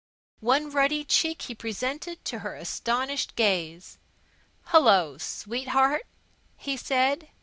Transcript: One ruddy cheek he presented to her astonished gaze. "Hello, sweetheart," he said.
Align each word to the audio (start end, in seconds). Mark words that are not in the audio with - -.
One 0.39 0.71
ruddy 0.71 1.05
cheek 1.05 1.43
he 1.43 1.53
presented 1.53 2.25
to 2.25 2.39
her 2.39 2.55
astonished 2.55 3.35
gaze. 3.35 3.99
"Hello, 4.63 5.19
sweetheart," 5.19 6.07
he 6.57 6.75
said. 6.75 7.29